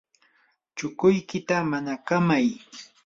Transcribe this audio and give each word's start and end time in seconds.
chukuykita 0.75 1.55
manakamay. 1.69 2.45